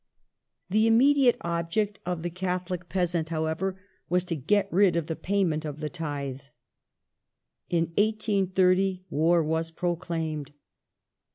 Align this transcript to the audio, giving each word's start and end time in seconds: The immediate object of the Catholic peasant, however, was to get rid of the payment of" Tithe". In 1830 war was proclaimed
The 0.71 0.87
immediate 0.87 1.37
object 1.41 1.99
of 2.07 2.23
the 2.23 2.31
Catholic 2.31 2.89
peasant, 2.89 3.29
however, 3.29 3.79
was 4.09 4.23
to 4.23 4.35
get 4.35 4.67
rid 4.73 4.95
of 4.95 5.05
the 5.05 5.15
payment 5.15 5.63
of" 5.63 5.79
Tithe". 5.91 6.41
In 7.69 7.83
1830 7.89 9.03
war 9.11 9.43
was 9.43 9.69
proclaimed 9.69 10.53